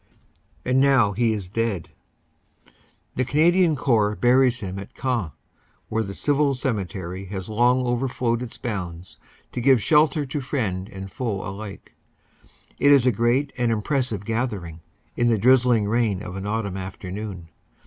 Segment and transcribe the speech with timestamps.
[0.65, 1.91] And now he is dead.
[3.13, 5.31] The Canadian Corps buries him at Queant,
[5.89, 9.17] where the civil cemetery had long overflowed its bounds
[9.51, 11.93] to give shelter to friend and foe alike.
[12.79, 14.79] It is a great and impressive gathering,
[15.15, 17.49] in the drizzling rain of an autumn afternoon.